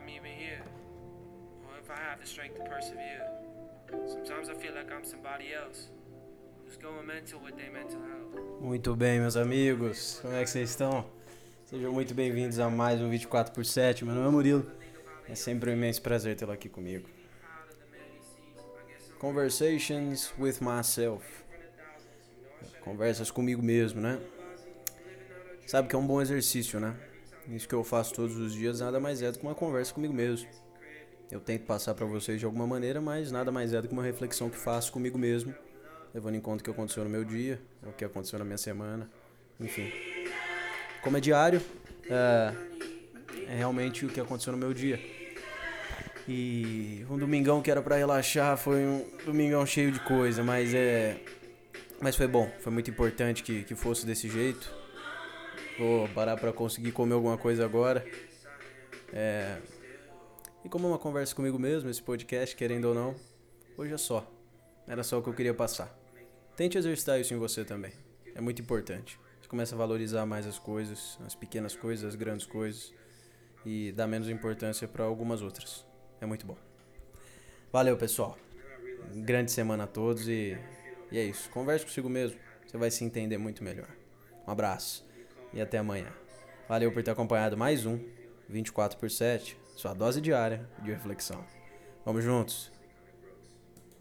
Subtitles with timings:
[0.00, 0.62] I'm even here,
[1.68, 3.20] or if I have the strength to persevere.
[4.08, 5.90] Sometimes I feel like I'm somebody else.
[8.60, 10.20] Muito bem, meus amigos.
[10.22, 11.04] Como é que vocês estão?
[11.66, 14.04] Sejam muito bem-vindos a mais um 24 por 7.
[14.04, 14.70] Meu nome é Murilo.
[15.28, 17.06] É sempre um imenso prazer tê-lo aqui comigo.
[19.18, 21.26] Conversations with myself.
[22.80, 24.18] Conversas comigo mesmo, né?
[25.66, 26.96] Sabe que é um bom exercício, né?
[27.48, 30.12] Isso que eu faço todos os dias nada mais é do que uma conversa comigo
[30.12, 30.48] mesmo.
[31.30, 34.02] Eu tento passar para vocês de alguma maneira, mas nada mais é do que uma
[34.02, 35.54] reflexão que faço comigo mesmo,
[36.12, 39.08] levando em conta o que aconteceu no meu dia, o que aconteceu na minha semana,
[39.60, 39.92] enfim.
[41.02, 41.62] Como é diário,
[42.08, 42.52] é,
[43.48, 44.98] é realmente o que aconteceu no meu dia.
[46.28, 51.16] E um domingão que era para relaxar foi um domingão cheio de coisa, mas é.
[52.00, 54.72] Mas foi bom, foi muito importante que, que fosse desse jeito.
[55.80, 58.04] Vou parar para conseguir comer alguma coisa agora.
[59.14, 59.56] É...
[60.62, 63.14] E como é uma conversa comigo mesmo, esse podcast, querendo ou não,
[63.78, 64.30] hoje é só.
[64.86, 65.90] Era só o que eu queria passar.
[66.54, 67.92] Tente exercitar isso em você também.
[68.34, 69.18] É muito importante.
[69.40, 72.92] Você começa a valorizar mais as coisas, as pequenas coisas, as grandes coisas,
[73.64, 75.86] e dá menos importância para algumas outras.
[76.20, 76.58] É muito bom.
[77.72, 78.36] Valeu, pessoal.
[79.14, 80.58] Grande semana a todos e,
[81.10, 81.48] e é isso.
[81.48, 82.38] Converse consigo mesmo.
[82.66, 83.88] Você vai se entender muito melhor.
[84.46, 85.08] Um abraço
[85.52, 86.08] e até amanhã.
[86.68, 87.98] Valeu por ter acompanhado mais um
[88.48, 91.44] 24 por 7, sua dose diária de reflexão.
[92.04, 92.79] Vamos juntos.